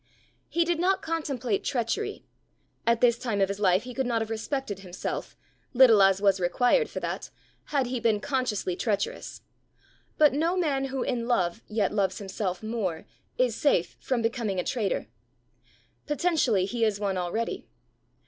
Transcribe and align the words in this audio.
He 0.49 0.65
did 0.65 0.79
not 0.79 1.03
contemplate 1.03 1.63
treachery. 1.63 2.25
At 2.87 3.01
this 3.01 3.19
time 3.19 3.39
of 3.39 3.49
his 3.49 3.59
life 3.59 3.83
he 3.83 3.93
could 3.93 4.07
not 4.07 4.19
have 4.19 4.31
respected 4.31 4.79
himself, 4.79 5.37
little 5.73 6.01
as 6.01 6.19
was 6.19 6.39
required 6.39 6.89
for 6.89 6.99
that, 7.01 7.29
had 7.65 7.85
he 7.85 7.99
been 7.99 8.19
consciously 8.19 8.75
treacherous; 8.75 9.43
but 10.17 10.33
no 10.33 10.57
man 10.57 10.85
who 10.85 11.03
in 11.03 11.27
love 11.27 11.61
yet 11.67 11.93
loves 11.93 12.17
himself 12.17 12.63
more, 12.63 13.05
is 13.37 13.53
safe 13.55 13.95
from 13.99 14.23
becoming 14.23 14.59
a 14.59 14.63
traitor: 14.63 15.05
potentially 16.07 16.65
he 16.65 16.83
is 16.83 16.99
one 16.99 17.15
already. 17.19 17.67